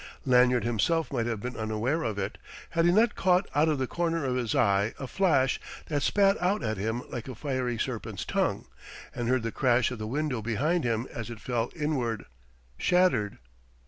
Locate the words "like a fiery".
7.11-7.77